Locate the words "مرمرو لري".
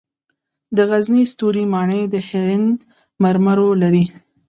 3.23-4.05